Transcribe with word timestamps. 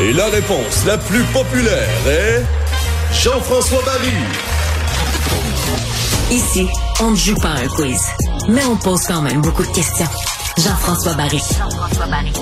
Et 0.00 0.12
la 0.12 0.26
réponse 0.26 0.84
la 0.86 0.96
plus 0.96 1.24
populaire 1.32 1.88
est 2.06 2.44
Jean-François 3.12 3.82
Barry. 3.84 4.12
Ici, 6.30 6.68
on 7.00 7.10
ne 7.10 7.16
joue 7.16 7.34
pas 7.34 7.48
un 7.48 7.66
quiz, 7.66 8.00
mais 8.48 8.64
on 8.64 8.76
pose 8.76 9.02
quand 9.08 9.22
même 9.22 9.40
beaucoup 9.40 9.64
de 9.64 9.72
questions. 9.72 10.06
Jean-François 10.56 11.14
Barry. 11.14 11.38
Jean-François 11.38 12.06
Barry. 12.06 12.32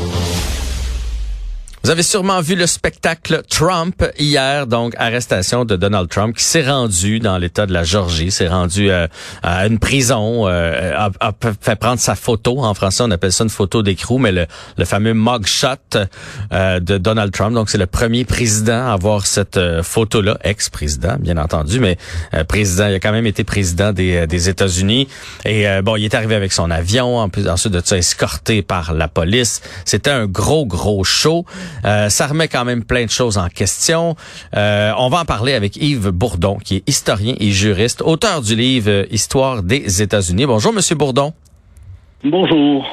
Vous 1.87 1.93
avez 1.93 2.03
sûrement 2.03 2.41
vu 2.41 2.57
le 2.57 2.67
spectacle 2.67 3.43
Trump 3.49 4.05
hier, 4.19 4.67
donc 4.67 4.95
arrestation 4.99 5.65
de 5.65 5.77
Donald 5.77 6.09
Trump 6.09 6.37
qui 6.37 6.43
s'est 6.43 6.69
rendu 6.69 7.21
dans 7.21 7.39
l'État 7.39 7.65
de 7.65 7.73
la 7.73 7.85
Georgie, 7.85 8.33
s'est 8.33 8.49
rendu 8.49 8.91
euh, 8.91 9.07
à 9.45 9.69
une 9.69 9.79
prison, 9.79 10.49
euh, 10.49 10.93
a, 10.97 11.11
a, 11.21 11.33
fait 11.61 11.77
prendre 11.77 12.01
sa 12.01 12.17
photo. 12.17 12.59
En 12.59 12.75
français, 12.75 13.05
on 13.07 13.11
appelle 13.13 13.31
ça 13.31 13.45
une 13.45 13.51
photo 13.51 13.85
d'écrou, 13.85 14.19
mais 14.19 14.33
le, 14.33 14.47
le, 14.77 14.85
fameux 14.85 15.15
mugshot 15.15 15.77
euh, 16.53 16.81
de 16.81 16.99
Donald 16.99 17.33
Trump. 17.33 17.55
Donc, 17.55 17.71
c'est 17.71 17.79
le 17.79 17.87
premier 17.87 18.25
président 18.25 18.89
à 18.89 18.93
avoir 18.95 19.25
cette 19.25 19.57
euh, 19.57 19.85
photo-là, 19.85 20.39
ex-président, 20.43 21.19
bien 21.21 21.37
entendu, 21.37 21.79
mais 21.79 21.99
euh, 22.35 22.43
président. 22.43 22.89
Il 22.89 22.95
a 22.95 22.99
quand 22.99 23.13
même 23.13 23.27
été 23.27 23.45
président 23.45 23.93
des, 23.93 24.27
des 24.27 24.49
États-Unis. 24.49 25.07
Et 25.45 25.67
bon, 25.85 25.95
il 25.95 26.05
est 26.05 26.15
arrivé 26.15 26.35
avec 26.35 26.53
son 26.53 26.69
avion, 26.73 27.19
en 27.19 27.29
plus, 27.29 27.49
ensuite 27.49 27.75
de 27.75 27.83
ça, 27.85 27.97
escorté 27.97 28.63
par 28.63 28.93
la 28.93 29.07
police. 29.07 29.63
C'était 29.85 30.11
un 30.11 30.27
gros, 30.27 30.67
gros 30.67 31.05
show. 31.05 31.47
Euh, 31.85 32.09
ça 32.09 32.27
remet 32.27 32.49
quand 32.49 32.65
même 32.65 32.85
plein 32.85 33.05
de 33.05 33.11
choses 33.11 33.39
en 33.39 33.49
question. 33.49 34.17
Euh, 34.57 34.93
on 34.99 35.09
va 35.09 35.21
en 35.21 35.25
parler 35.25 35.55
avec 35.55 35.77
Yves 35.77 36.11
Bourdon, 36.11 36.59
qui 36.63 36.77
est 36.77 36.89
historien 36.89 37.35
et 37.39 37.51
juriste, 37.51 38.03
auteur 38.03 38.43
du 38.43 38.57
livre 38.57 39.07
Histoire 39.11 39.63
des 39.63 40.03
États-Unis. 40.03 40.47
Bonjour, 40.47 40.73
Monsieur 40.73 40.97
Bourdon. 40.97 41.33
Bonjour. 42.25 42.87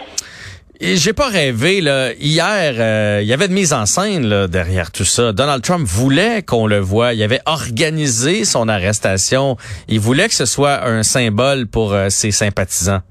J'ai 0.82 1.14
pas 1.14 1.30
rêvé 1.30 1.80
là. 1.80 2.12
Hier, 2.20 2.74
euh, 2.77 3.20
il 3.22 3.27
y 3.27 3.34
avait 3.34 3.48
de 3.48 3.54
mise 3.54 3.72
en 3.72 3.86
scène 3.86 4.27
là, 4.27 4.48
derrière 4.48 4.91
tout 4.91 5.05
ça. 5.05 5.32
Donald 5.32 5.63
Trump 5.63 5.88
voulait 5.88 6.41
qu'on 6.41 6.68
le 6.68 6.80
voie. 6.80 7.13
Il 7.13 7.24
avait 7.24 7.40
organisé 7.46 8.44
son 8.44 8.68
arrestation. 8.68 9.55
Il 9.88 10.02
voulait 10.02 10.27
que 10.27 10.35
ce 10.35 10.46
soit 10.46 10.85
un 10.85 11.04
symbole 11.04 11.68
pour 11.68 11.96
ses 12.10 12.32
sympathisants. 12.32 13.02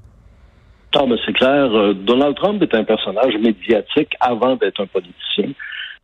Ah, 0.95 1.05
ben 1.07 1.17
c'est 1.25 1.33
clair. 1.33 1.93
Donald 1.95 2.35
Trump 2.35 2.61
est 2.61 2.75
un 2.75 2.83
personnage 2.83 3.35
médiatique 3.37 4.13
avant 4.19 4.55
d'être 4.55 4.79
un 4.79 4.85
politicien. 4.85 5.49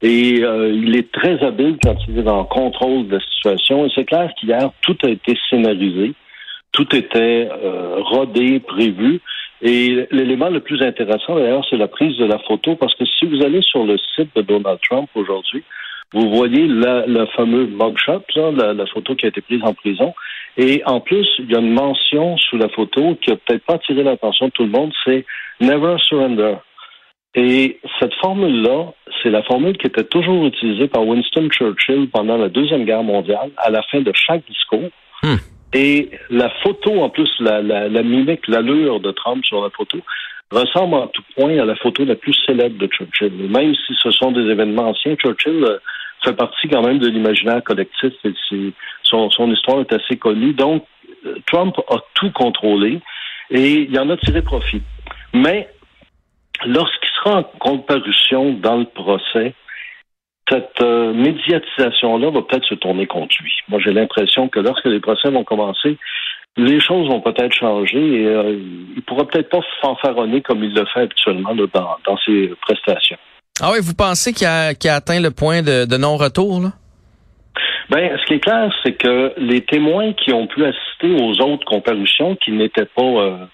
Et 0.01 0.43
euh, 0.43 0.71
il 0.73 0.95
est 0.95 1.11
très 1.11 1.43
habile 1.43 1.77
quand 1.83 1.95
il 2.07 2.17
est 2.17 2.29
en 2.29 2.45
contrôle 2.45 3.07
de 3.07 3.15
la 3.15 3.21
situation. 3.21 3.85
Et 3.85 3.91
c'est 3.93 4.05
clair 4.05 4.31
qu'hier, 4.39 4.71
tout 4.81 4.97
a 5.03 5.09
été 5.09 5.37
scénarisé, 5.49 6.13
tout 6.71 6.95
était 6.95 7.49
euh, 7.51 7.97
rodé, 7.99 8.59
prévu. 8.59 9.19
Et 9.61 10.07
l'élément 10.11 10.49
le 10.49 10.61
plus 10.61 10.81
intéressant, 10.81 11.35
d'ailleurs, 11.35 11.65
c'est 11.69 11.75
la 11.75 11.89
prise 11.89 12.15
de 12.17 12.23
la 12.23 12.39
photo, 12.39 12.75
parce 12.75 12.95
que 12.95 13.03
si 13.05 13.25
vous 13.25 13.43
allez 13.43 13.61
sur 13.61 13.83
le 13.83 13.97
site 14.15 14.29
de 14.35 14.41
Donald 14.41 14.79
Trump 14.89 15.09
aujourd'hui, 15.15 15.63
vous 16.13 16.29
voyez 16.35 16.67
la, 16.67 17.05
le 17.05 17.25
fameux 17.27 17.67
mugshot, 17.67 18.23
la, 18.35 18.73
la, 18.73 18.85
photo 18.87 19.15
qui 19.15 19.25
a 19.25 19.29
été 19.29 19.41
prise 19.41 19.61
en 19.63 19.73
prison. 19.73 20.13
Et 20.57 20.81
en 20.85 20.99
plus, 20.99 21.27
il 21.37 21.51
y 21.51 21.55
a 21.55 21.59
une 21.59 21.73
mention 21.73 22.37
sous 22.37 22.57
la 22.57 22.69
photo 22.69 23.15
qui 23.21 23.31
a 23.31 23.35
peut-être 23.35 23.65
pas 23.65 23.75
attiré 23.75 24.03
l'attention 24.03 24.47
de 24.47 24.51
tout 24.51 24.63
le 24.63 24.71
monde, 24.71 24.91
c'est 25.05 25.25
Never 25.61 25.95
Surrender. 25.99 26.55
Et 27.35 27.79
cette 27.99 28.13
formule-là, 28.15 28.93
c'est 29.21 29.29
la 29.29 29.43
formule 29.43 29.77
qui 29.77 29.85
était 29.85 30.03
toujours 30.03 30.47
utilisée 30.47 30.87
par 30.87 31.05
Winston 31.05 31.47
Churchill 31.51 32.09
pendant 32.11 32.37
la 32.37 32.49
Deuxième 32.49 32.85
Guerre 32.85 33.03
mondiale, 33.03 33.51
à 33.57 33.69
la 33.69 33.83
fin 33.83 34.01
de 34.01 34.11
chaque 34.15 34.43
discours. 34.47 34.89
Hmm. 35.21 35.35
Et 35.73 36.09
la 36.31 36.49
photo, 36.63 37.01
en 37.03 37.09
plus, 37.09 37.29
la, 37.39 37.61
la, 37.61 37.87
la 37.87 38.01
mimique, 38.01 38.47
l'allure 38.47 38.99
de 38.99 39.11
Trump 39.11 39.45
sur 39.45 39.61
la 39.61 39.69
photo, 39.69 39.99
ressemble 40.51 40.95
en 40.95 41.07
tout 41.07 41.21
point 41.35 41.57
à 41.59 41.65
la 41.65 41.75
photo 41.75 42.03
la 42.03 42.15
plus 42.15 42.33
célèbre 42.45 42.79
de 42.79 42.87
Churchill. 42.87 43.31
Même 43.49 43.75
si 43.75 43.93
ce 44.01 44.09
sont 44.09 44.31
des 44.31 44.49
événements 44.49 44.89
anciens, 44.89 45.15
Churchill 45.15 45.63
euh, 45.63 45.77
fait 46.23 46.33
partie 46.33 46.67
quand 46.67 46.81
même 46.81 46.99
de 46.99 47.07
l'imaginaire 47.07 47.63
collectif 47.63 48.13
et 48.23 48.33
son, 49.03 49.29
son 49.29 49.51
histoire 49.51 49.81
est 49.81 49.93
assez 49.93 50.17
connue. 50.17 50.53
Donc, 50.53 50.85
Trump 51.47 51.75
a 51.89 51.97
tout 52.15 52.31
contrôlé 52.31 52.99
et 53.49 53.87
il 53.89 53.99
en 53.99 54.09
a 54.09 54.17
tiré 54.17 54.41
profit. 54.41 54.81
Mais 55.33 55.69
lorsqu'il 56.65 57.09
sera 57.09 57.39
en 57.39 57.43
comparution 57.43 58.53
dans 58.53 58.77
le 58.77 58.85
procès, 58.85 59.53
cette 60.49 60.81
euh, 60.81 61.13
médiatisation-là 61.13 62.31
va 62.31 62.41
peut-être 62.41 62.65
se 62.65 62.75
tourner 62.75 63.05
contre 63.05 63.35
lui. 63.41 63.53
Moi, 63.67 63.79
j'ai 63.83 63.93
l'impression 63.93 64.49
que 64.49 64.59
lorsque 64.59 64.85
les 64.85 64.99
procès 64.99 65.29
vont 65.29 65.43
commencer, 65.43 65.97
les 66.57 66.79
choses 66.79 67.07
vont 67.07 67.21
peut-être 67.21 67.53
changer 67.53 68.21
et 68.21 68.25
euh, 68.25 68.59
il 68.95 69.01
pourra 69.03 69.25
peut-être 69.25 69.49
pas 69.49 69.61
fanfaronner 69.81 70.41
comme 70.41 70.63
il 70.63 70.73
le 70.73 70.85
fait 70.85 71.01
habituellement 71.01 71.55
dans, 71.55 72.17
ses 72.25 72.51
prestations. 72.61 73.17
Ah 73.61 73.71
oui, 73.73 73.79
vous 73.81 73.93
pensez 73.93 74.33
qu'il 74.33 74.47
a, 74.47 74.69
a, 74.69 74.95
atteint 74.95 75.19
le 75.19 75.31
point 75.31 75.61
de, 75.61 75.85
de 75.85 75.97
non-retour, 75.97 76.61
là? 76.61 76.69
Ben, 77.89 78.15
ce 78.19 78.25
qui 78.27 78.33
est 78.35 78.39
clair, 78.39 78.71
c'est 78.83 78.93
que 78.93 79.33
les 79.37 79.61
témoins 79.61 80.13
qui 80.13 80.31
ont 80.31 80.45
pu 80.45 80.63
assister 80.63 81.11
aux 81.23 81.41
autres 81.41 81.65
comparutions, 81.65 82.35
qui 82.35 82.51
n'étaient 82.51 82.85
pas 82.85 83.01
euh, 83.01 83.45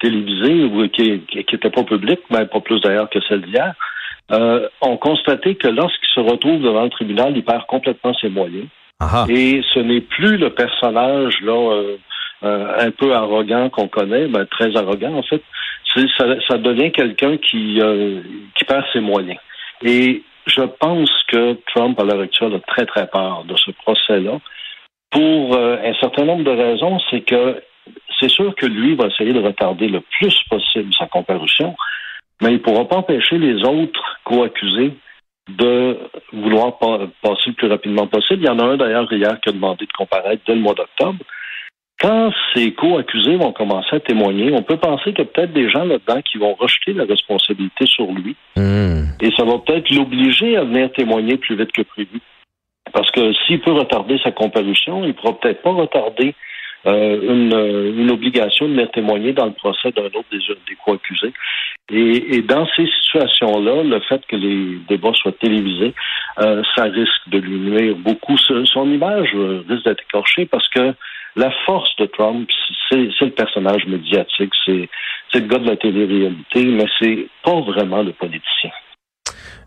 télévisée 0.00 0.64
ou 0.64 0.88
qui 0.88 1.22
n'était 1.34 1.70
pas 1.70 1.84
publique, 1.84 2.20
mais 2.30 2.44
pas 2.46 2.60
plus 2.60 2.80
d'ailleurs 2.80 3.08
que 3.08 3.20
celle 3.28 3.42
d'hier, 3.42 3.72
euh, 4.32 4.68
ont 4.80 4.96
constaté 4.96 5.54
que 5.54 5.68
lorsqu'il 5.68 6.08
se 6.14 6.20
retrouve 6.20 6.62
devant 6.62 6.84
le 6.84 6.90
tribunal, 6.90 7.34
il 7.36 7.44
perd 7.44 7.66
complètement 7.66 8.14
ses 8.14 8.28
moyens. 8.28 8.66
Et 9.28 9.62
ce 9.74 9.80
n'est 9.80 10.00
plus 10.00 10.38
le 10.38 10.50
personnage 10.50 11.40
là 11.42 11.52
euh, 11.52 11.96
euh, 12.42 12.86
un 12.86 12.90
peu 12.90 13.14
arrogant 13.14 13.68
qu'on 13.68 13.88
connaît, 13.88 14.26
ben, 14.28 14.46
très 14.46 14.74
arrogant 14.76 15.14
en 15.14 15.22
fait. 15.22 15.42
Ça, 16.16 16.24
ça, 16.48 16.58
devient 16.58 16.90
quelqu'un 16.90 17.36
qui, 17.36 17.80
qui 18.56 18.64
perd 18.64 18.84
ses 18.92 18.98
moyens. 18.98 19.38
Et 19.84 20.22
je 20.46 20.62
pense 20.62 21.10
que 21.28 21.58
Trump, 21.74 21.98
à 22.00 22.04
l'heure 22.04 22.20
actuelle, 22.20 22.54
a 22.54 22.60
très, 22.60 22.86
très 22.86 23.06
peur 23.06 23.44
de 23.44 23.54
ce 23.56 23.70
procès-là. 23.70 24.38
Pour 25.10 25.54
euh, 25.54 25.76
un 25.84 25.94
certain 26.00 26.24
nombre 26.24 26.42
de 26.44 26.50
raisons, 26.50 26.98
c'est 27.10 27.20
que 27.20 27.62
c'est 28.18 28.30
sûr 28.30 28.54
que 28.56 28.66
lui 28.66 28.96
va 28.96 29.06
essayer 29.06 29.32
de 29.32 29.40
retarder 29.40 29.88
le 29.88 30.00
plus 30.00 30.36
possible 30.48 30.92
sa 30.98 31.06
comparution, 31.06 31.76
mais 32.40 32.48
il 32.48 32.54
ne 32.54 32.58
pourra 32.58 32.88
pas 32.88 32.96
empêcher 32.96 33.38
les 33.38 33.62
autres 33.62 34.18
co-accusés 34.24 34.94
de 35.48 35.98
vouloir 36.32 36.78
passer 36.78 37.48
le 37.48 37.52
plus 37.52 37.68
rapidement 37.68 38.06
possible. 38.06 38.42
Il 38.42 38.46
y 38.46 38.50
en 38.50 38.58
a 38.58 38.64
un 38.64 38.76
d'ailleurs 38.78 39.12
hier 39.12 39.38
qui 39.40 39.50
a 39.50 39.52
demandé 39.52 39.84
de 39.84 39.92
comparaître 39.92 40.42
dès 40.46 40.54
le 40.54 40.60
mois 40.60 40.74
d'octobre. 40.74 41.22
Quand 42.00 42.32
ces 42.54 42.72
co-accusés 42.72 43.36
vont 43.36 43.52
commencer 43.52 43.96
à 43.96 44.00
témoigner, 44.00 44.52
on 44.52 44.62
peut 44.62 44.76
penser 44.76 45.12
qu'il 45.12 45.20
y 45.20 45.22
a 45.22 45.24
peut-être 45.26 45.52
des 45.52 45.70
gens 45.70 45.84
là-dedans 45.84 46.20
qui 46.22 46.38
vont 46.38 46.54
rejeter 46.54 46.92
la 46.92 47.04
responsabilité 47.04 47.86
sur 47.86 48.10
lui. 48.12 48.36
Hmm. 48.56 49.04
Et 49.20 49.30
ça 49.36 49.44
va 49.44 49.58
peut-être 49.58 49.90
l'obliger 49.90 50.56
à 50.56 50.64
venir 50.64 50.92
témoigner 50.92 51.36
plus 51.36 51.56
vite 51.56 51.72
que 51.72 51.82
prévu. 51.82 52.20
Parce 52.92 53.10
que 53.12 53.32
s'il 53.46 53.60
peut 53.60 53.72
retarder 53.72 54.18
sa 54.22 54.32
comparution, 54.32 55.04
il 55.04 55.08
ne 55.08 55.12
pourra 55.12 55.38
peut-être 55.38 55.62
pas 55.62 55.72
retarder 55.72 56.34
euh, 56.86 57.20
une, 57.22 57.54
euh, 57.54 57.92
une, 57.96 58.10
obligation 58.10 58.68
de 58.68 58.72
venir 58.72 58.90
témoigner 58.90 59.32
dans 59.32 59.46
le 59.46 59.52
procès 59.52 59.90
d'un 59.92 60.04
autre 60.04 60.26
des, 60.30 60.38
des 60.38 60.76
co-accusés. 60.84 61.32
Et, 61.90 62.36
et, 62.36 62.42
dans 62.42 62.66
ces 62.76 62.86
situations-là, 62.86 63.84
le 63.84 64.00
fait 64.00 64.20
que 64.26 64.36
les 64.36 64.78
débats 64.86 65.14
soient 65.14 65.32
télévisés, 65.32 65.94
euh, 66.40 66.62
ça 66.76 66.84
risque 66.84 67.28
de 67.28 67.38
lui 67.38 67.58
nuire 67.58 67.96
beaucoup. 67.96 68.36
Son 68.36 68.90
image 68.90 69.34
risque 69.66 69.84
d'être 69.84 70.04
écorchée 70.10 70.44
parce 70.44 70.68
que 70.68 70.94
la 71.36 71.50
force 71.66 71.94
de 71.98 72.06
Trump, 72.06 72.48
c'est 72.88 72.96
le 73.20 73.30
personnage 73.30 73.86
médiatique, 73.86 74.52
c'est 74.64 74.88
le 75.34 75.40
gars 75.40 75.58
de 75.58 75.68
la 75.68 75.76
télé-réalité, 75.76 76.64
mais 76.64 76.86
c'est 76.98 77.26
pas 77.42 77.60
vraiment 77.60 78.02
le 78.02 78.12
politicien. 78.12 78.70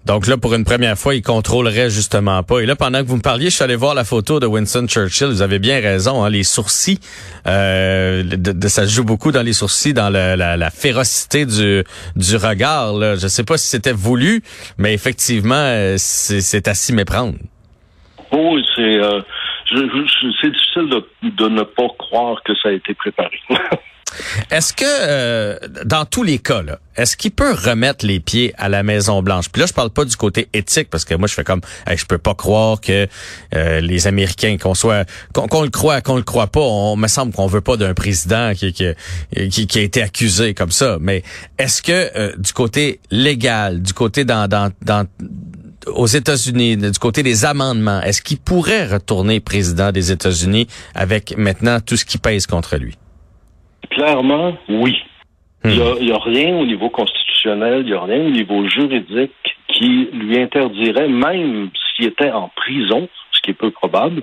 Donc 0.05 0.25
là, 0.25 0.38
pour 0.38 0.53
une 0.53 0.63
première 0.63 0.97
fois, 0.97 1.16
il 1.16 1.22
contrôlerait 1.22 1.89
justement 1.89 2.41
pas. 2.41 2.61
Et 2.61 2.66
là, 2.66 2.78
pendant 2.78 3.01
que 3.01 3.07
vous 3.07 3.17
me 3.17 3.22
parliez, 3.22 3.50
je 3.50 3.55
suis 3.55 3.63
allé 3.66 3.75
voir 3.75 3.94
la 3.94 4.05
photo 4.05 4.39
de 4.39 4.45
Winston 4.45 4.88
Churchill. 4.88 5.28
Vous 5.28 5.41
avez 5.41 5.59
bien 5.59 5.81
raison, 5.81 6.23
hein, 6.23 6.29
les 6.29 6.44
sourcils, 6.44 7.00
euh, 7.45 8.23
de, 8.23 8.67
ça 8.69 8.85
joue 8.85 9.03
beaucoup 9.03 9.34
dans 9.34 9.41
les 9.41 9.51
sourcils, 9.51 9.94
dans 9.94 10.09
la, 10.09 10.38
la, 10.38 10.69
férocité 10.69 11.45
du, 11.45 11.84
du 12.16 12.35
regard. 12.38 12.94
Là. 12.94 13.16
Je 13.16 13.28
sais 13.28 13.44
pas 13.44 13.57
si 13.57 13.67
c'était 13.67 13.91
voulu, 13.91 14.44
mais 14.78 14.94
effectivement, 14.94 15.55
euh, 15.55 15.95
c'est 15.97 16.70
à 16.70 16.73
s'y 16.73 16.93
méprendre. 16.93 17.35
Oui, 18.31 18.63
c'est 18.78 18.81
euh, 18.81 19.20
c'est 19.69 20.52
difficile 20.52 20.90
de, 20.90 21.05
de 21.23 21.49
ne 21.49 21.64
pas 21.64 21.87
croire 21.97 22.41
que 22.43 22.53
ça 22.55 22.69
a 22.69 22.72
été 22.72 22.93
préparé. 22.93 23.40
Est-ce 24.52 24.73
que, 24.73 24.85
euh, 24.85 25.58
dans 25.85 26.05
tous 26.05 26.23
les 26.23 26.40
cas, 26.40 26.61
est-ce 26.96 27.17
qu'il 27.17 27.31
peut 27.31 27.53
remettre 27.53 28.05
les 28.05 28.19
pieds 28.19 28.53
à 28.58 28.69
la 28.69 28.81
Maison 28.81 29.22
Blanche 29.22 29.49
Puis 29.49 29.59
là, 29.59 29.66
je 29.67 29.73
parle 29.73 29.90
pas 29.90 30.05
du 30.05 30.16
côté 30.16 30.47
éthique 30.53 30.90
parce 30.90 31.05
que 31.05 31.14
moi, 31.14 31.28
je 31.28 31.34
fais 31.34 31.43
comme, 31.43 31.61
je 31.93 32.05
peux 32.05 32.17
pas 32.17 32.34
croire 32.34 32.81
que 32.81 33.08
euh, 33.55 33.79
les 33.81 34.08
Américains, 34.08 34.58
qu'on 34.58 34.73
soit, 34.73 35.08
qu'on 35.34 35.61
le 35.61 35.70
croit, 35.70 36.02
qu'on 36.02 36.16
le 36.16 36.23
croit 36.23 36.47
pas, 36.47 36.61
on 36.61 36.96
me 36.96 37.08
semble 37.08 37.34
qu'on 37.34 37.47
veut 37.47 37.61
pas 37.61 37.78
d'un 37.78 37.93
président 37.93 38.53
qui, 38.53 38.73
qui, 38.73 39.67
qui, 39.67 39.79
a 39.79 39.81
été 39.81 40.02
accusé 40.02 40.53
comme 40.53 40.72
ça. 40.72 40.97
Mais 40.99 41.23
est-ce 41.59 41.81
que 41.81 42.17
euh, 42.17 42.35
du 42.37 42.53
côté 42.53 42.99
légal, 43.11 43.81
du 43.81 43.93
côté 43.93 44.25
dans, 44.25 44.47
dans, 44.47 44.72
dans 44.81 45.05
aux 45.95 46.07
États-Unis, 46.07 46.78
du 46.78 46.99
côté 46.99 47.23
des 47.23 47.45
amendements, 47.45 48.01
est-ce 48.01 48.22
qu'il 48.22 48.39
pourrait 48.39 48.85
retourner 48.87 49.39
président 49.39 49.91
des 49.91 50.11
États-Unis 50.11 50.67
avec 50.95 51.37
maintenant 51.37 51.79
tout 51.79 51.95
ce 51.95 52.05
qui 52.05 52.17
pèse 52.17 52.47
contre 52.47 52.78
lui? 52.78 52.95
Clairement, 53.89 54.57
oui. 54.69 54.97
Il 55.66 55.72
n'y 55.72 56.11
a, 56.11 56.17
rien 56.19 56.55
au 56.55 56.66
niveau 56.66 56.89
constitutionnel, 56.89 57.81
il 57.81 57.87
n'y 57.87 57.93
a 57.93 58.01
rien 58.01 58.25
au 58.25 58.29
niveau 58.29 58.67
juridique 58.69 59.34
qui 59.67 60.07
lui 60.13 60.39
interdirait, 60.39 61.09
même 61.09 61.69
s'il 61.95 62.05
était 62.05 62.31
en 62.31 62.49
prison, 62.55 63.09
ce 63.31 63.41
qui 63.41 63.51
est 63.51 63.53
peu 63.53 63.72
probable, 63.72 64.22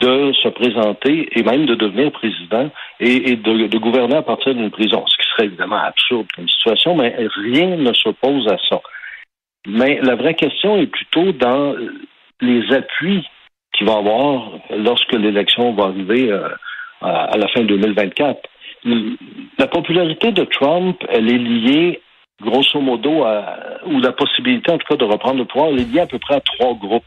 de 0.00 0.32
se 0.32 0.48
présenter 0.48 1.28
et 1.32 1.42
même 1.42 1.66
de 1.66 1.74
devenir 1.74 2.12
président 2.12 2.70
et, 3.00 3.36
de, 3.36 3.78
gouverner 3.78 4.16
à 4.16 4.22
partir 4.22 4.54
d'une 4.54 4.70
prison, 4.70 5.04
ce 5.06 5.16
qui 5.16 5.30
serait 5.30 5.46
évidemment 5.46 5.82
absurde 5.82 6.26
comme 6.34 6.48
situation, 6.48 6.96
mais 6.96 7.14
rien 7.36 7.76
ne 7.76 7.92
s'oppose 7.92 8.46
à 8.48 8.58
ça. 8.68 8.80
Mais 9.66 9.98
la 10.02 10.14
vraie 10.14 10.34
question 10.34 10.76
est 10.76 10.86
plutôt 10.86 11.32
dans 11.32 11.74
les 12.40 12.72
appuis 12.74 13.26
qu'il 13.72 13.86
va 13.86 13.96
avoir 13.96 14.52
lorsque 14.76 15.12
l'élection 15.12 15.72
va 15.72 15.84
arriver 15.84 16.30
euh, 16.30 16.48
à 17.00 17.36
la 17.36 17.48
fin 17.48 17.62
2024. 17.62 18.48
La 19.58 19.66
popularité 19.66 20.32
de 20.32 20.44
Trump, 20.44 21.02
elle 21.08 21.30
est 21.30 21.38
liée 21.38 22.02
grosso 22.42 22.80
modo 22.80 23.24
à, 23.24 23.58
ou 23.86 24.00
la 24.00 24.12
possibilité 24.12 24.72
en 24.72 24.78
tout 24.78 24.86
cas 24.88 24.96
de 24.96 25.04
reprendre 25.04 25.38
le 25.38 25.44
pouvoir, 25.44 25.70
elle 25.70 25.80
est 25.80 25.92
liée 25.92 26.00
à 26.00 26.06
peu 26.06 26.18
près 26.18 26.34
à 26.34 26.40
trois 26.40 26.74
groupes 26.74 27.04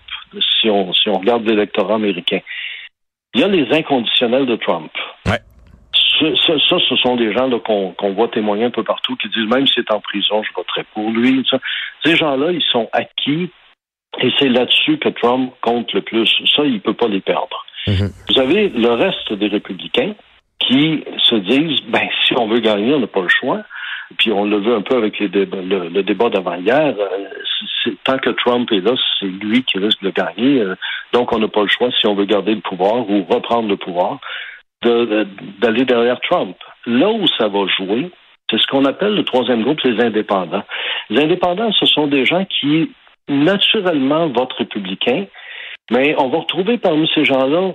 si 0.61 0.69
on, 0.69 0.93
si 0.93 1.09
on 1.09 1.19
regarde 1.19 1.47
l'électorat 1.47 1.95
américain. 1.95 2.39
Il 3.33 3.41
y 3.41 3.43
a 3.43 3.47
les 3.47 3.71
inconditionnels 3.71 4.45
de 4.45 4.55
Trump. 4.55 4.91
Ouais. 5.25 5.39
Ça, 6.19 6.79
ce 6.79 6.95
sont 6.97 7.15
des 7.15 7.33
gens 7.33 7.49
qu'on 7.59 8.13
voit 8.13 8.27
témoigner 8.29 8.65
un 8.65 8.71
peu 8.71 8.83
partout 8.83 9.15
qui 9.15 9.29
disent 9.29 9.47
même 9.47 9.67
s'il 9.67 9.83
est 9.83 9.91
en 9.91 9.99
prison, 9.99 10.41
je 10.43 10.49
voterai 10.55 10.83
pour 10.93 11.09
lui. 11.11 11.45
Ces 12.03 12.15
gens-là, 12.15 12.51
ils 12.51 12.63
sont 12.71 12.89
acquis 12.93 13.49
et 14.19 14.31
c'est 14.39 14.49
là-dessus 14.49 14.97
que 14.97 15.09
Trump 15.09 15.53
compte 15.61 15.93
le 15.93 16.01
plus. 16.01 16.27
Ça, 16.55 16.63
il 16.63 16.75
ne 16.75 16.79
peut 16.79 16.93
pas 16.93 17.07
les 17.07 17.21
perdre. 17.21 17.65
Mhm. 17.87 18.09
Vous 18.29 18.39
avez 18.39 18.69
le 18.69 18.91
reste 18.91 19.33
des 19.33 19.47
républicains 19.47 20.13
qui 20.59 21.03
se 21.19 21.35
disent, 21.35 21.81
ben, 21.87 22.07
si 22.25 22.33
on 22.37 22.47
veut 22.47 22.59
gagner, 22.59 22.93
on 22.93 22.99
n'a 22.99 23.07
pas 23.07 23.21
le 23.21 23.29
choix. 23.29 23.61
Puis 24.17 24.31
on 24.31 24.45
le 24.45 24.57
veut 24.57 24.75
un 24.75 24.81
peu 24.81 24.95
avec 24.95 25.19
le, 25.19 26.01
débat 26.01 26.29
d'avant-hier. 26.29 26.95
Euh, 26.97 27.91
tant 28.05 28.17
que 28.17 28.29
Trump 28.29 28.71
est 28.71 28.79
là, 28.79 28.93
c'est 29.19 29.25
lui 29.25 29.63
qui 29.63 29.77
risque 29.79 30.01
de 30.01 30.11
gagner. 30.11 30.61
Euh, 30.61 30.75
donc 31.11 31.33
on 31.33 31.39
n'a 31.39 31.47
pas 31.47 31.61
le 31.61 31.67
choix, 31.67 31.89
si 31.91 32.07
on 32.07 32.15
veut 32.15 32.25
garder 32.25 32.55
le 32.55 32.61
pouvoir 32.61 33.09
ou 33.09 33.25
reprendre 33.25 33.67
le 33.67 33.75
pouvoir, 33.75 34.19
d'aller 34.83 35.85
derrière 35.85 36.19
Trump. 36.21 36.55
Là 36.85 37.09
où 37.09 37.25
ça 37.37 37.47
va 37.47 37.65
jouer, 37.67 38.09
c'est 38.49 38.59
ce 38.59 38.67
qu'on 38.67 38.85
appelle 38.85 39.15
le 39.15 39.23
troisième 39.23 39.63
groupe, 39.63 39.81
les 39.81 40.03
indépendants. 40.03 40.63
Les 41.09 41.23
indépendants, 41.23 41.71
ce 41.73 41.85
sont 41.85 42.07
des 42.07 42.25
gens 42.25 42.45
qui 42.45 42.91
naturellement 43.27 44.27
vote 44.27 44.53
républicain, 44.53 45.25
mais 45.91 46.15
on 46.17 46.29
va 46.29 46.39
retrouver 46.39 46.77
parmi 46.77 47.09
ces 47.13 47.25
gens-là, 47.25 47.73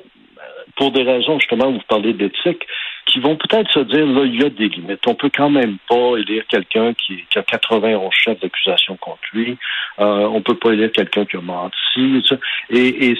pour 0.76 0.90
des 0.92 1.02
raisons 1.02 1.38
justement, 1.38 1.70
vous 1.70 1.80
parlez 1.88 2.14
d'éthique, 2.14 2.66
qui 3.06 3.20
vont 3.20 3.36
peut-être 3.36 3.70
se 3.72 3.80
dire, 3.80 4.06
là, 4.06 4.22
il 4.24 4.40
y 4.40 4.44
a 4.44 4.48
des 4.48 4.68
limites. 4.68 5.06
On 5.06 5.14
peut 5.14 5.30
quand 5.34 5.50
même 5.50 5.76
pas 5.88 6.16
élire 6.16 6.44
quelqu'un 6.48 6.94
qui, 6.94 7.24
a 7.34 7.42
91 7.42 8.10
chefs 8.12 8.40
d'accusation 8.40 8.96
contre 8.96 9.20
lui. 9.34 9.58
Euh, 9.98 10.28
on 10.32 10.40
peut 10.40 10.54
pas 10.54 10.72
élire 10.72 10.92
quelqu'un 10.92 11.26
qui 11.26 11.36
a 11.36 11.40
menti. 11.40 12.22
Et 12.70 13.14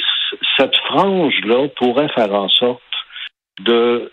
cette 0.56 0.76
frange-là 0.76 1.68
pourrait 1.76 2.08
faire 2.08 2.32
en 2.32 2.48
sorte 2.48 2.80
de 3.60 4.10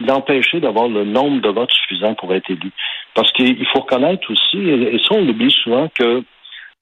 l'empêcher 0.00 0.60
d'avoir 0.60 0.88
le 0.88 1.04
nombre 1.04 1.40
de 1.40 1.48
votes 1.48 1.72
suffisant 1.72 2.14
pour 2.14 2.34
être 2.34 2.50
élu. 2.50 2.70
Parce 3.14 3.32
qu'il 3.32 3.66
faut 3.72 3.80
reconnaître 3.80 4.30
aussi, 4.30 4.58
et 4.58 4.98
ça 4.98 5.14
on 5.14 5.24
l'oublie 5.24 5.50
souvent, 5.50 5.88
que 5.88 6.22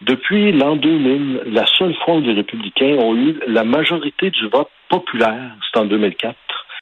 depuis 0.03 0.53
l'an 0.53 0.77
2000, 0.77 1.43
la 1.47 1.67
seule 1.67 1.95
fois 2.05 2.17
où 2.17 2.21
les 2.21 2.33
républicains 2.33 2.97
ont 2.99 3.15
eu 3.15 3.39
la 3.47 3.65
majorité 3.65 4.31
du 4.31 4.49
vote 4.49 4.71
populaire, 4.89 5.57
c'est 5.63 5.79
en 5.79 5.85
2004. 5.85 6.35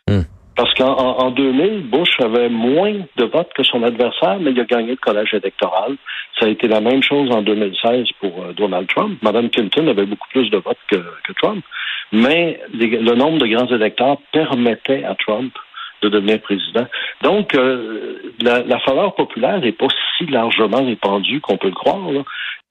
Hmm. 0.09 0.23
Parce 0.59 0.75
qu'en 0.75 1.31
2000, 1.31 1.89
Bush 1.89 2.19
avait 2.19 2.49
moins 2.49 2.95
de 3.17 3.25
votes 3.27 3.53
que 3.55 3.63
son 3.63 3.85
adversaire, 3.85 4.41
mais 4.41 4.51
il 4.51 4.59
a 4.59 4.65
gagné 4.65 4.91
le 4.91 4.97
collège 4.97 5.33
électoral. 5.33 5.95
Ça 6.37 6.47
a 6.47 6.49
été 6.49 6.67
la 6.67 6.81
même 6.81 7.01
chose 7.01 7.31
en 7.31 7.43
2016 7.43 8.07
pour 8.19 8.43
euh, 8.43 8.53
Donald 8.55 8.89
Trump. 8.89 9.17
Madame 9.23 9.51
Clinton 9.51 9.87
avait 9.87 10.05
beaucoup 10.05 10.27
plus 10.31 10.51
de 10.51 10.57
votes 10.57 10.81
que, 10.91 10.99
Trump, 11.41 11.65
mais 12.11 12.59
le 12.73 13.15
nombre 13.15 13.39
de 13.39 13.47
grands 13.47 13.73
électeurs 13.73 14.19
permettait 14.33 15.05
à 15.05 15.15
Trump 15.15 15.55
de 16.03 16.09
devenir 16.09 16.41
président. 16.41 16.89
Donc, 17.23 17.55
euh, 17.55 18.19
la, 18.43 18.65
la, 18.65 18.81
faveur 18.81 19.15
populaire 19.15 19.61
n'est 19.61 19.71
pas 19.71 19.87
si 20.17 20.27
largement 20.27 20.85
répandue 20.85 21.41
qu'on 21.41 21.57
peut 21.57 21.69
le 21.69 21.75
croire. 21.75 22.01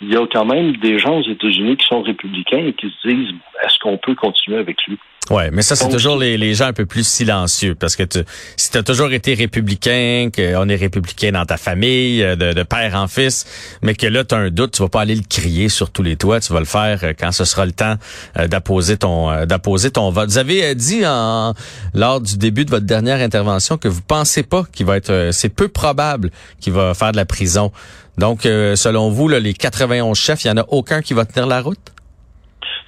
Il 0.01 0.13
y 0.13 0.18
a 0.18 0.28
quand 0.28 0.45
même 0.45 0.75
des 0.75 1.00
gens 1.00 1.19
aux 1.19 1.30
États-Unis 1.30 1.78
qui 1.78 1.88
sont 1.88 2.01
républicains 2.01 2.66
et 2.66 2.74
qui 2.74 2.94
se 3.01 3.07
disent 3.07 3.33
est-ce 3.63 3.80
qu'on 3.80 3.98
peut 3.98 4.16
continuer 4.16 4.57
avec 4.57 4.75
lui? 4.88 4.98
Ouais, 5.30 5.50
mais 5.52 5.62
ça 5.62 5.76
c'est 5.76 5.90
toujours 5.90 6.18
les, 6.18 6.38
les, 6.38 6.54
gens 6.54 6.68
un 6.68 6.74
peu 6.74 6.86
plus 6.86 7.06
silencieux 7.06 7.76
parce 7.76 7.96
que 7.96 8.04
tu, 8.04 8.20
si 8.56 8.72
tu 8.72 8.78
as 8.78 8.84
toujours 8.84 9.12
été 9.12 9.34
républicain, 9.34 10.30
qu'on 10.34 10.70
est 10.70 10.76
républicain 10.76 11.34
dans 11.34 11.46
ta 11.46 11.58
famille, 11.58 12.24
euh, 12.24 12.36
de, 12.36 12.54
de 12.54 12.64
père 12.64 12.96
en 12.96 13.08
fils, 13.08 13.46
mais 13.82 13.94
que 13.94 14.08
là 14.08 14.24
tu 14.24 14.36
as 14.36 14.38
un 14.38 14.50
doute, 14.50 14.72
tu 14.72 14.82
vas 14.82 14.90
pas 14.90 15.02
aller 15.02 15.16
le 15.16 15.24
crier 15.28 15.68
sur 15.68 15.90
tous 15.90 16.04
les 16.04 16.16
toits, 16.16 16.40
tu 16.40 16.54
vas 16.54 16.60
le 16.60 16.66
faire 16.66 17.00
euh, 17.04 17.14
quand 17.18 17.34
ce 17.34 17.44
sera 17.44 17.66
le 17.66 17.74
temps 17.74 17.96
euh, 18.38 18.48
d'apposer 18.48 18.98
ton 18.98 19.46
d'apposer 19.46 19.92
ton 19.92 20.12
vote. 20.12 20.30
Vous 20.30 20.38
avez 20.38 20.74
dit 20.76 21.06
en 21.06 21.54
lors 21.94 22.22
du 22.22 22.38
début 22.38 22.64
de 22.64 22.70
votre 22.70 22.86
dernière 22.86 23.20
intervention 23.20 23.78
que 23.78 23.90
vous 23.90 24.02
pensez 24.02 24.44
pas 24.44 24.64
qu'il 24.72 24.86
va 24.86 24.96
être 24.96 25.30
c'est 25.32 25.50
peu 25.50 25.68
probable 25.68 26.32
qu'il 26.62 26.74
va 26.74 26.94
faire 26.94 27.12
de 27.12 27.18
la 27.18 27.26
prison. 27.26 27.72
Donc 28.18 28.42
selon 28.44 29.10
vous 29.10 29.28
là, 29.28 29.40
les 29.40 29.54
91 29.54 30.18
chefs, 30.18 30.46
il 30.46 30.48
y 30.48 30.52
en 30.52 30.58
a 30.58 30.66
aucun 30.70 31.02
qui 31.02 31.14
va 31.14 31.26
tenir 31.26 31.48
la 31.48 31.62
route? 31.62 31.78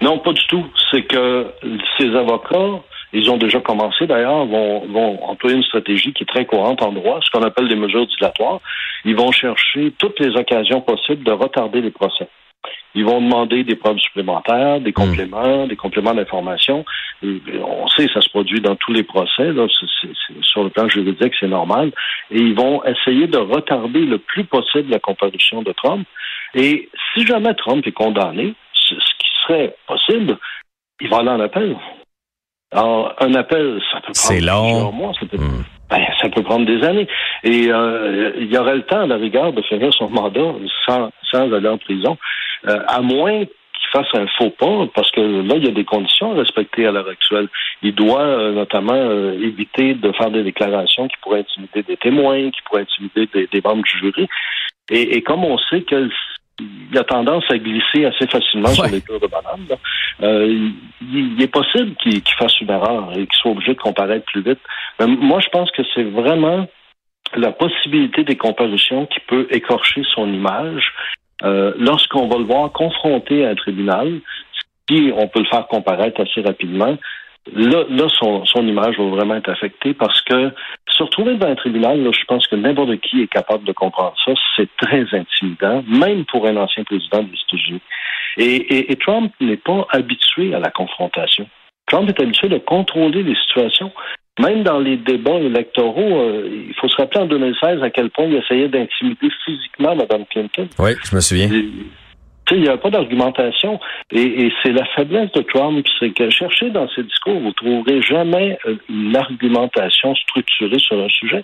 Non, 0.02 0.20
pas 0.20 0.34
du 0.34 0.46
tout. 0.48 0.66
C'est 0.92 1.04
que 1.04 1.48
ces 1.98 2.16
avocats, 2.16 2.82
ils 3.12 3.30
ont 3.30 3.38
déjà 3.38 3.60
commencé 3.60 4.08
d'ailleurs, 4.08 4.46
vont, 4.46 4.86
vont 4.88 5.24
employer 5.24 5.58
une 5.58 5.64
stratégie 5.64 6.14
qui 6.14 6.24
est 6.24 6.28
très 6.28 6.46
courante 6.46 6.82
en 6.82 6.92
droit, 6.92 7.20
ce 7.22 7.30
qu'on 7.32 7.44
appelle 7.44 7.68
des 7.68 7.76
mesures 7.76 8.08
dilatoires. 8.08 8.60
Ils 9.06 9.16
vont 9.16 9.32
chercher 9.32 9.92
toutes 9.98 10.20
les 10.20 10.36
occasions 10.36 10.82
possibles 10.82 11.24
de 11.24 11.32
retarder 11.32 11.82
les 11.82 11.92
procès. 11.92 12.28
Ils 12.96 13.06
vont 13.06 13.22
demander 13.22 13.64
des 13.64 13.76
preuves 13.76 14.00
supplémentaires, 14.00 14.80
des 14.82 14.90
hmm. 14.90 14.94
compléments, 14.94 15.68
des 15.68 15.76
compléments 15.76 16.14
d'information. 16.14 16.86
On 17.22 17.88
sait 17.90 18.08
que 18.08 18.14
ça 18.14 18.22
se 18.22 18.30
produit 18.30 18.62
dans 18.62 18.76
tous 18.76 18.94
les 18.94 19.04
procès. 19.04 19.52
Là. 19.52 19.68
sur 20.42 20.64
le 20.64 20.70
plan 20.70 20.88
juridique, 20.88 21.34
c'est 21.40 21.48
normal. 21.48 21.92
Et 22.32 22.40
ils 22.40 22.56
vont 22.56 22.84
essayer 22.86 23.28
de 23.28 23.38
retarder 23.38 24.06
le 24.06 24.18
plus 24.18 24.44
possible 24.46 24.90
la 24.90 25.00
comparution 25.00 25.62
de 25.62 25.72
Trump. 25.74 26.08
Et 26.56 26.90
si 27.14 27.26
jamais 27.26 27.54
Trump 27.54 27.86
est 27.86 27.92
condamné, 27.92 28.56
possible, 29.88 30.38
il 31.02 31.10
va 31.10 31.18
aller 31.18 31.30
en 31.30 31.40
appel. 31.40 31.76
Alors, 32.72 33.16
un 33.20 33.34
appel, 33.34 33.82
ça 33.92 34.00
peut 34.02 34.14
prendre 34.14 34.46
long. 34.46 34.92
mois, 34.92 35.12
ça 35.20 35.26
peut, 35.26 35.38
hmm. 35.38 35.64
ben, 35.90 36.06
ça 36.22 36.30
peut 36.30 36.44
prendre 36.44 36.66
des 36.66 36.84
années. 36.84 37.08
Et 37.44 37.68
euh, 37.72 38.34
il 38.38 38.54
y 38.54 38.58
aurait 38.58 38.76
le 38.76 38.84
temps, 38.84 39.02
à 39.02 39.08
la 39.08 39.16
rigueur, 39.16 39.54
de 39.54 39.62
finir 39.64 39.92
son 39.94 40.10
mandat 40.10 40.54
sans, 40.86 41.10
sans 41.32 41.52
aller 41.52 41.68
en 41.68 41.80
prison, 41.80 42.18
euh, 42.68 42.80
à 42.88 43.02
moins 43.02 43.40
qu'il 43.40 43.90
fasse 43.92 44.08
un 44.14 44.28
faux 44.38 44.52
pas, 44.52 44.86
parce 44.94 45.10
que 45.12 45.22
là, 45.22 45.56
il 45.56 45.66
y 45.66 45.68
a 45.68 45.72
des 45.72 45.86
conditions 45.86 46.34
à 46.34 46.36
respecter 46.36 46.86
à 46.86 46.92
l'heure 46.92 47.10
actuelle. 47.10 47.48
Il 47.82 47.96
doit 47.96 48.22
euh, 48.22 48.52
notamment 48.52 48.94
éviter 49.42 49.96
de 49.96 50.12
faire 50.12 50.30
des 50.30 50.44
déclarations 50.44 51.08
qui 51.08 51.16
pourraient 51.24 51.40
intimider 51.40 51.82
des 51.82 51.98
témoins, 51.98 52.52
qui 52.52 52.62
pourraient 52.66 52.84
intimider 52.84 53.28
des, 53.34 53.48
des 53.48 53.62
membres 53.62 53.84
du 53.84 53.98
jury. 53.98 54.28
Et, 54.92 55.18
et, 55.18 55.22
comme 55.24 55.44
on 55.44 55.58
sait 55.58 55.82
que 55.82 56.08
il 56.60 56.98
a 56.98 57.04
tendance 57.04 57.44
à 57.50 57.58
glisser 57.58 58.06
assez 58.06 58.28
facilement 58.28 58.70
sur 58.70 58.86
les 58.86 59.02
tours 59.02 59.20
de 59.20 59.28
banane. 59.28 59.66
Euh, 60.22 60.70
il, 61.02 61.42
est 61.42 61.48
possible 61.48 61.96
qu'il 61.96 62.22
fasse 62.38 62.60
une 62.62 62.70
erreur 62.70 63.12
et 63.14 63.26
qu'il 63.28 63.40
soit 63.40 63.52
obligé 63.52 63.74
de 63.74 63.80
comparaître 63.80 64.26
plus 64.26 64.42
vite. 64.42 64.60
Mais 65.00 65.08
moi, 65.08 65.40
je 65.40 65.50
pense 65.50 65.72
que 65.72 65.82
c'est 65.94 66.04
vraiment 66.04 66.68
la 67.36 67.52
possibilité 67.52 68.24
des 68.24 68.38
comparutions 68.38 69.06
qui 69.06 69.20
peut 69.28 69.48
écorcher 69.52 70.02
son 70.16 70.32
image 70.32 70.92
euh, 71.44 71.74
lorsqu'on 71.78 72.28
va 72.28 72.38
le 72.38 72.46
voir 72.46 72.72
confronté 72.72 73.46
à 73.46 73.50
un 73.50 73.56
tribunal, 73.56 74.20
si 74.90 75.12
on 75.16 75.28
peut 75.28 75.40
le 75.40 75.46
faire 75.46 75.68
comparaître 75.68 76.22
assez 76.22 76.42
rapidement, 76.42 76.98
là, 77.54 77.84
là 77.90 78.08
son, 78.10 78.46
son, 78.46 78.68
image 78.68 78.98
va 78.98 79.06
vraiment 79.06 79.36
être 79.36 79.50
affectée 79.50 79.94
parce 79.94 80.22
que 80.22 80.52
se 80.90 81.04
retrouver 81.04 81.36
devant 81.36 81.52
un 81.52 81.56
tribunal, 81.56 82.04
là, 82.04 82.12
je 82.12 82.26
pense 82.26 82.48
que 82.48 82.56
n'importe 82.56 83.00
qui 83.02 83.22
est 83.22 83.28
capable 83.28 83.64
de 83.64 83.72
comprendre 83.72 84.14
ça. 84.26 84.34
C'est 84.56 84.70
très 84.78 85.06
intimidant, 85.14 85.84
même 85.88 86.26
pour 86.26 86.46
un 86.48 86.58
ancien 86.58 86.84
président 86.84 87.24
des 87.24 87.38
États-Unis. 87.48 87.82
Et, 88.38 88.92
et, 88.92 88.96
Trump 88.96 89.34
n'est 89.42 89.58
pas 89.58 89.88
habitué 89.92 90.54
à 90.54 90.60
la 90.60 90.70
confrontation. 90.70 91.48
Trump 91.88 92.08
est 92.10 92.22
habitué 92.22 92.48
de 92.48 92.60
contrôler 92.60 93.24
les 93.24 93.36
situations. 93.36 93.92
Même 94.40 94.64
dans 94.64 94.80
les 94.80 94.96
débats 94.96 95.40
électoraux, 95.40 96.20
euh, 96.20 96.66
il 96.70 96.74
faut 96.76 96.88
se 96.88 96.96
rappeler 96.96 97.22
en 97.22 97.26
2016 97.26 97.84
à 97.84 97.90
quel 97.90 98.10
point 98.10 98.26
il 98.26 98.36
essayait 98.36 98.70
d'intimider 98.70 99.28
physiquement 99.44 99.96
Mme 99.96 100.26
Clinton. 100.30 100.68
Oui, 100.78 100.92
je 101.04 101.16
me 101.16 101.20
souviens 101.20 101.50
il 102.56 102.62
n'y 102.62 102.70
a 102.70 102.78
pas 102.78 102.90
d'argumentation. 102.90 103.80
Et, 104.12 104.52
c'est 104.64 104.72
la 104.72 104.86
faiblesse 104.86 105.32
de 105.34 105.42
Trump, 105.42 105.86
c'est 106.00 106.12
que 106.12 106.30
chercher 106.30 106.70
dans 106.70 106.88
ses 106.90 107.04
discours, 107.04 107.40
vous 107.40 107.48
ne 107.48 107.54
trouverez 107.54 108.02
jamais 108.02 108.58
euh, 108.66 108.76
une 108.90 109.16
argumentation 109.16 110.16
structurée 110.16 110.80
sur 110.80 111.00
un 111.00 111.10
sujet. 111.10 111.44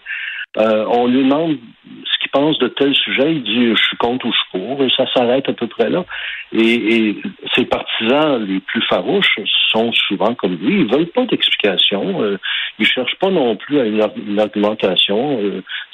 Euh, 0.58 0.86
on 0.88 1.08
lui 1.08 1.24
demande 1.24 1.58
ce 1.84 2.20
qu'il 2.22 2.32
pense 2.32 2.58
de 2.60 2.70
tel 2.70 2.96
sujet, 2.96 3.34
il 3.34 3.44
dit 3.44 3.76
je 3.76 3.84
suis 3.88 3.98
contre 3.98 4.26
ou 4.26 4.32
je 4.32 4.38
suis 4.38 4.60
pour, 4.60 4.82
et 4.84 4.90
ça 4.96 5.06
s'arrête 5.14 5.50
à 5.50 5.54
peu 5.54 5.68
près 5.68 5.90
là. 5.90 6.06
Et, 6.54 7.18
ses 7.56 7.66
partisans 7.66 8.42
les 8.46 8.62
plus 8.62 8.82
farouches 8.84 9.38
sont 9.72 9.92
souvent 9.92 10.34
comme 10.34 10.56
lui, 10.56 10.82
ils 10.82 10.92
veulent 10.92 11.08
pas 11.08 11.26
d'explication, 11.26 12.22
euh, 12.22 12.38
ils 12.80 12.86
cherchent 12.86 13.20
pas 13.20 13.30
non 13.30 13.58
plus 13.58 13.80
à 13.82 13.86
une, 13.86 14.40
argumentation. 14.40 15.42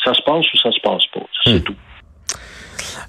ça 0.06 0.14
se 0.14 0.22
passe 0.22 0.46
ou 0.54 0.58
ça 0.58 0.72
se 0.72 0.80
passe 0.82 1.06
pas, 1.08 1.26
c'est 1.44 1.60
hmm. 1.60 1.64
tout. 1.64 1.76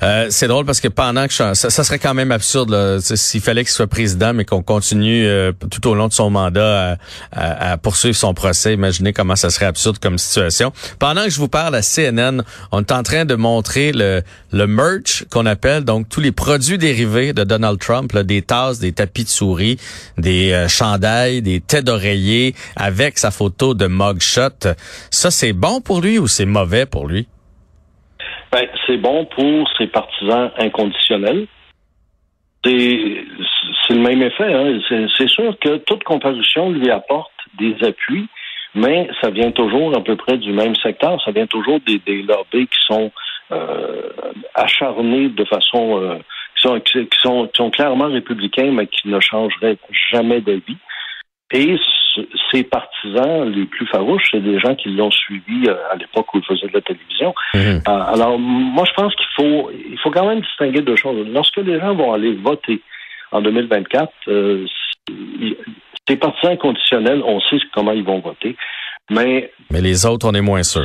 Euh, 0.03 0.27
c'est 0.31 0.49
drôle 0.49 0.65
parce 0.65 0.81
que 0.81 0.89
pendant 0.89 1.27
que 1.27 1.33
je, 1.33 1.55
ça, 1.55 1.71
ça, 1.71 1.85
serait 1.85 1.99
quand 1.99 2.15
même 2.15 2.33
absurde 2.33 3.01
s'il 3.01 3.41
fallait 3.41 3.65
qu'il 3.65 3.73
soit 3.73 3.87
président, 3.87 4.35
mais 4.35 4.45
qu'on 4.45 4.63
continue 4.63 5.27
euh, 5.27 5.53
tout 5.71 5.87
au 5.89 5.95
long 5.95 6.09
de 6.09 6.13
son 6.13 6.31
mandat 6.31 6.99
à, 7.33 7.77
poursuivre 7.79 8.17
son 8.17 8.35
procès. 8.35 8.75
Imaginez 8.75 9.13
comment 9.13 9.37
ça 9.37 9.51
serait 9.51 9.67
absurde 9.67 9.99
comme 9.99 10.19
situation. 10.19 10.73
Pendant 10.99 11.25
que 11.25 11.31
je 11.31 11.39
vous 11.39 11.49
parle 11.49 11.75
à 11.75 11.83
CNN, 11.83 12.43
on 12.71 12.81
est 12.81 12.93
en 12.93 13.03
train 13.03 13.25
de 13.25 13.35
montrer 13.35 13.93
le, 13.93 14.23
le 14.53 14.67
merch 14.67 15.25
qu'on 15.31 15.47
appelle 15.47 15.85
donc 15.85 16.09
tous 16.09 16.21
les 16.21 16.33
produits 16.33 16.79
dérivés 16.79 17.33
de 17.33 17.45
Donald 17.45 17.79
Trump, 17.79 18.13
là, 18.13 18.23
des 18.23 18.43
tasses, 18.43 18.79
des 18.79 18.93
tapis 18.93 19.25
de 19.25 19.29
souris, 19.29 19.79
des 20.19 20.53
euh, 20.53 20.69
chandails, 20.69 21.43
des 21.43 21.61
têtes 21.61 21.85
d'oreiller 21.85 22.55
avec 22.77 23.19
sa 23.19 23.31
photo 23.31 23.75
de 23.75 23.87
mugshot. 23.87 24.75
Ça, 25.11 25.31
c'est 25.31 25.53
bon 25.53 25.81
pour 25.81 26.01
lui 26.01 26.19
ou 26.19 26.29
c'est 26.29 26.47
mauvais 26.47 26.87
pour 26.87 27.07
lui? 27.07 27.27
Ben, 28.53 28.69
c'est 28.87 28.99
bon 28.99 29.25
pour 29.25 29.69
ses 29.79 29.87
partisans 29.87 30.51
inconditionnels. 30.59 31.47
C'est 32.65 33.25
le 33.95 34.01
même 34.01 34.23
effet. 34.23 34.53
Hein. 34.53 34.79
C'est 35.17 35.29
sûr 35.29 35.59
que 35.59 35.79
toute 35.79 36.05
comparution 36.05 36.71
lui 36.71 36.91
apporte 36.91 37.33
des 37.59 37.75
appuis, 37.83 38.29
mais 38.75 39.09
ça 39.21 39.31
vient 39.31 39.51
toujours 39.51 39.97
à 39.97 40.05
peu 40.05 40.17
près 40.17 40.37
du 40.37 40.53
même 40.53 40.77
secteur. 40.77 41.21
Ça 41.25 41.33
vient 41.33 41.47
toujours 41.47 41.81
des, 41.81 41.99
des 41.99 42.23
lobbies 42.23 42.67
qui 42.67 42.85
sont 42.87 43.11
euh, 43.53 44.11
acharnés 44.55 45.29
de 45.29 45.45
façon 45.45 46.01
euh, 46.01 46.19
qui, 46.57 46.63
sont, 46.63 46.81
qui, 46.81 47.19
sont, 47.19 47.47
qui 47.47 47.57
sont 47.57 47.71
clairement 47.71 48.09
républicains, 48.09 48.71
mais 48.71 48.87
qui 48.87 49.09
ne 49.09 49.19
changeraient 49.19 49.79
jamais 50.13 50.41
d'avis. 50.41 50.77
Et 51.53 51.77
ses 52.51 52.65
partisans 52.65 53.51
les 53.51 53.65
plus 53.65 53.87
farouches, 53.87 54.29
c'est 54.31 54.43
des 54.43 54.59
gens 54.59 54.75
qui 54.75 54.91
l'ont 54.91 55.11
suivi 55.11 55.67
euh, 55.67 55.75
à 55.91 55.97
l'époque 55.97 56.33
où 56.35 56.39
il 56.39 56.45
faisait 56.45 56.69
de 56.69 56.73
la 56.75 56.81
télévision. 56.81 57.35
Mhm. 57.55 57.83
Euh, 57.89 58.13
alors, 58.15 58.39
moi, 58.39 58.85
je 58.87 58.93
pense 58.95 59.15
qu'il 59.15 59.27
faut, 59.37 59.71
il 59.71 59.99
faut 59.99 60.11
quand 60.11 60.27
même 60.27 60.41
distinguer 60.41 60.81
deux 60.81 60.97
choses. 60.97 61.27
Lorsque 61.33 61.59
les 61.59 61.79
gens 61.81 61.95
vont 61.95 62.13
aller 62.13 62.35
voter 62.35 62.81
en 63.33 63.41
2024, 63.41 64.13
euh, 64.29 64.67
ces 66.09 66.17
partisans 66.17 66.57
conditionnels, 66.59 67.23
on 67.25 67.41
sait 67.41 67.59
comment 67.75 67.93
ils 67.93 68.05
vont 68.05 68.21
voter. 68.21 68.57
Mais, 69.11 69.51
Mais 69.71 69.81
les 69.81 70.07
autres, 70.07 70.27
on 70.29 70.33
est 70.33 70.41
moins 70.41 70.63
sûr. 70.63 70.85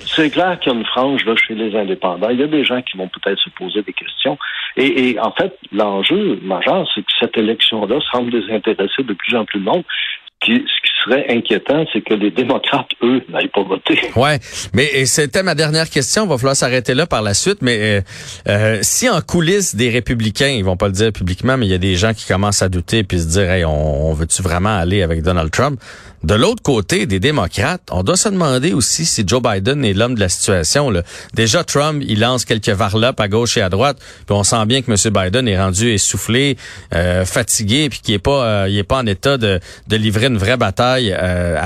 C'est 0.00 0.30
clair 0.30 0.58
qu'il 0.60 0.72
y 0.72 0.74
a 0.74 0.78
une 0.78 0.86
frange 0.86 1.24
là, 1.24 1.34
chez 1.36 1.54
les 1.54 1.76
indépendants. 1.76 2.28
Il 2.30 2.38
y 2.38 2.42
a 2.42 2.46
des 2.46 2.64
gens 2.64 2.82
qui 2.82 2.96
vont 2.96 3.08
peut-être 3.08 3.40
se 3.40 3.50
poser 3.50 3.82
des 3.82 3.92
questions. 3.92 4.38
Et, 4.76 5.10
et 5.10 5.20
en 5.20 5.32
fait, 5.32 5.56
l'enjeu 5.72 6.38
majeur, 6.42 6.88
c'est 6.94 7.00
que 7.00 7.12
cette 7.18 7.36
élection-là 7.36 8.00
semble 8.12 8.30
désintéresser 8.30 9.02
de 9.02 9.14
plus 9.14 9.36
en 9.36 9.44
plus 9.44 9.60
de 9.60 9.64
monde 9.64 9.84
ce 10.46 10.52
qui 10.52 10.92
serait 11.04 11.26
inquiétant, 11.30 11.84
c'est 11.92 12.00
que 12.00 12.14
les 12.14 12.30
démocrates, 12.30 12.90
eux, 13.02 13.22
n'aillent 13.28 13.48
pas 13.48 13.62
voter. 13.62 14.00
Ouais, 14.16 14.38
mais 14.74 15.06
c'était 15.06 15.42
ma 15.42 15.54
dernière 15.54 15.88
question. 15.88 16.24
Il 16.24 16.28
va 16.28 16.38
falloir 16.38 16.56
s'arrêter 16.56 16.94
là 16.94 17.06
par 17.06 17.22
la 17.22 17.34
suite. 17.34 17.58
Mais 17.60 17.78
euh, 17.78 18.00
euh, 18.48 18.78
si 18.82 19.08
en 19.08 19.20
coulisses 19.20 19.76
des 19.76 19.90
républicains, 19.90 20.48
ils 20.48 20.64
vont 20.64 20.76
pas 20.76 20.86
le 20.86 20.92
dire 20.92 21.12
publiquement, 21.12 21.56
mais 21.56 21.66
il 21.66 21.70
y 21.70 21.74
a 21.74 21.78
des 21.78 21.94
gens 21.94 22.14
qui 22.14 22.26
commencent 22.26 22.62
à 22.62 22.68
douter 22.68 23.04
puis 23.04 23.20
se 23.20 23.28
dire, 23.28 23.50
hey, 23.50 23.64
on, 23.64 24.10
on 24.10 24.12
veut-tu 24.12 24.42
vraiment 24.42 24.76
aller 24.76 25.02
avec 25.02 25.22
Donald 25.22 25.50
Trump? 25.50 25.80
De 26.24 26.34
l'autre 26.34 26.62
côté, 26.62 27.06
des 27.06 27.20
démocrates, 27.20 27.82
on 27.90 28.02
doit 28.02 28.16
se 28.16 28.28
demander 28.28 28.72
aussi 28.72 29.04
si 29.04 29.22
Joe 29.26 29.40
Biden 29.40 29.84
est 29.84 29.92
l'homme 29.92 30.14
de 30.14 30.20
la 30.20 30.28
situation. 30.28 30.92
Déjà, 31.34 31.64
Trump, 31.64 32.02
il 32.06 32.20
lance 32.20 32.44
quelques 32.44 32.68
varlopes 32.68 33.20
à 33.20 33.28
gauche 33.28 33.56
et 33.56 33.62
à 33.62 33.68
droite, 33.68 33.98
puis 34.26 34.34
on 34.36 34.42
sent 34.42 34.66
bien 34.66 34.82
que 34.82 34.90
M. 34.90 34.96
Biden 35.12 35.46
est 35.46 35.60
rendu 35.60 35.90
essoufflé, 35.92 36.56
euh, 36.94 37.24
fatigué, 37.24 37.88
puis 37.88 38.00
qu'il 38.00 38.14
est 38.14 38.18
pas, 38.18 38.68
il 38.68 38.76
est 38.76 38.84
pas 38.84 38.98
en 38.98 39.06
état 39.06 39.38
de, 39.38 39.60
de 39.86 39.96
livrer 39.96 40.26
une 40.26 40.38
vraie 40.38 40.56
bataille 40.56 41.14
euh, 41.16 41.56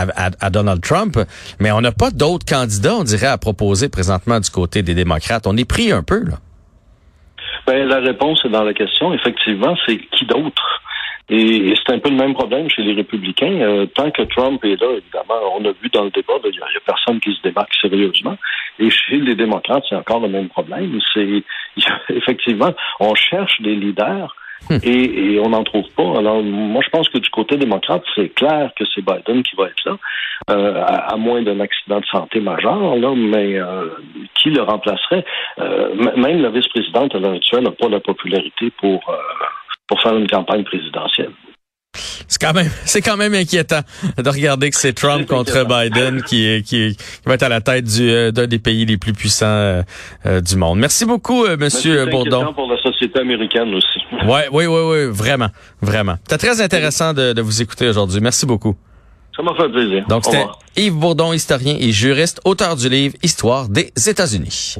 à, 0.41 0.51
Donald 0.51 0.83
Trump, 0.83 1.19
mais 1.59 1.73
on 1.73 1.81
n'a 1.81 1.93
pas 1.93 2.11
d'autres 2.11 2.47
candidats, 2.47 2.95
on 2.97 3.05
dirait, 3.05 3.27
à 3.27 3.39
proposer 3.39 3.89
présentement 3.89 4.41
du 4.41 4.51
côté 4.51 4.83
des 4.83 4.95
démocrates. 4.95 5.47
On 5.47 5.57
est 5.57 5.65
pris 5.69 5.93
un 5.93 6.03
peu, 6.03 6.25
là. 6.25 6.37
Ben, 7.67 7.87
la 7.87 8.01
réponse 8.01 8.45
est 8.45 8.49
dans 8.49 8.65
la 8.65 8.75
question. 8.75 9.15
Effectivement, 9.15 9.77
c'est 9.87 9.97
qui 9.97 10.27
d'autre? 10.27 10.82
Et, 11.33 11.75
c'est 11.75 11.95
un 11.95 11.99
peu 11.99 12.11
le 12.11 12.17
même 12.17 12.35
problème 12.35 12.69
chez 12.69 12.83
les 12.83 12.93
républicains. 12.95 13.61
Euh, 13.61 13.87
tant 13.87 14.11
que 14.11 14.23
Trump 14.23 14.63
est 14.65 14.81
là, 14.81 14.89
évidemment, 14.93 15.57
on 15.57 15.65
a 15.65 15.73
vu 15.73 15.89
dans 15.93 16.05
le 16.05 16.11
débat, 16.11 16.35
il 16.45 16.51
n'y 16.51 16.59
a, 16.59 16.81
personne 16.85 17.21
qui 17.21 17.35
se 17.35 17.43
démarque 17.43 17.75
sérieusement. 17.81 18.37
Et 18.79 18.91
chez 18.91 19.17
les 19.17 19.35
démocrates, 19.35 19.85
c'est 19.89 19.97
encore 19.97 20.21
le 20.21 20.29
même 20.29 20.49
problème. 20.49 20.99
C'est 21.15 21.43
effectivement, 22.11 22.73
on 23.01 23.15
cherche 23.15 23.61
des 23.63 23.75
leaders 23.75 24.37
Hmm. 24.71 24.79
Et, 24.85 25.41
on 25.41 25.51
n'en 25.51 25.65
trouve 25.65 25.89
pas. 25.97 26.19
Alors, 26.19 26.43
moi, 26.43 26.83
je 26.85 26.91
pense 26.91 27.09
que 27.09 27.19
du 27.19 27.29
côté 27.31 27.57
démocrate, 27.57 28.03
c'est 28.15 28.29
clair 28.29 28.71
que 28.77 28.85
c'est 28.95 29.03
Biden 29.03 29.43
qui 29.43 29.57
va 29.57 29.67
être 29.67 29.85
là, 29.85 29.97
euh, 30.51 30.85
à, 30.87 31.17
moins 31.17 31.43
d'un 31.43 31.61
accident 31.61 32.01
de 32.01 32.07
santé 32.07 32.41
majeur, 32.41 32.97
là, 32.97 33.13
mais 33.17 33.59
euh, 33.59 33.89
qui 34.35 34.51
le 34.51 34.63
remplacerait? 34.63 35.25
Euh, 35.59 35.95
même 36.17 36.43
la 36.43 36.51
vice-présidente 36.51 37.15
à 37.15 37.19
l'heure 37.19 37.35
actuelle 37.35 37.65
n'a 37.65 37.71
pas 37.71 37.89
la 37.89 38.01
popularité 38.01 38.71
pour, 38.79 39.03
pour 39.93 40.01
faire 40.01 40.17
une 40.17 40.27
campagne 40.27 40.65
présidentielle. 40.65 41.33
C'est 42.27 42.41
quand 42.41 42.55
même, 42.55 42.71
c'est 42.87 43.03
quand 43.03 43.19
même 43.19 43.35
inquiétant 43.35 43.81
de 44.17 44.31
regarder 44.31 44.71
que 44.71 44.77
c'est 44.77 44.95
Trump 44.95 45.27
contre 45.27 45.67
Biden 45.67 46.23
qui, 46.23 46.47
est, 46.47 46.63
qui, 46.67 46.97
va 47.27 47.35
être 47.35 47.43
à 47.43 47.51
la 47.51 47.61
tête 47.61 47.85
du, 47.85 48.11
euh, 48.11 48.31
d'un 48.31 48.47
des 48.47 48.59
pays 48.59 48.87
les 48.87 48.97
plus 48.97 49.13
puissants 49.13 49.45
euh, 49.45 49.83
euh, 50.25 50.41
du 50.41 50.57
monde. 50.57 50.79
Merci 50.79 51.05
beaucoup, 51.05 51.45
Monsieur 51.59 52.07
Bourdon. 52.07 52.55
pour 52.55 52.73
la 52.73 52.81
société 52.81 53.21
américaine 53.21 53.75
aussi. 53.75 54.01
Ouais, 54.27 54.47
oui, 54.53 54.67
oui, 54.67 54.81
oui, 54.85 55.11
vraiment, 55.11 55.49
vraiment. 55.83 56.15
C'est 56.29 56.39
très 56.39 56.63
intéressant 56.63 57.13
de, 57.13 57.33
de 57.33 57.43
vous 57.43 57.61
écouter 57.61 57.89
aujourd'hui. 57.89 58.21
Merci 58.21 58.47
beaucoup. 58.47 58.77
Ça 59.37 59.43
m'a 59.43 59.55
fait 59.55 59.69
plaisir. 59.69 60.07
Donc, 60.09 60.25
c'était 60.25 60.47
Yves 60.77 60.95
Bourdon, 60.95 61.33
historien 61.33 61.77
et 61.79 61.91
juriste, 61.91 62.41
auteur 62.45 62.77
du 62.77 62.89
livre 62.89 63.17
Histoire 63.23 63.69
des 63.69 63.93
États-Unis. 64.07 64.77